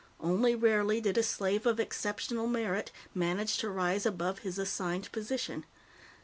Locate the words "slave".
1.21-1.67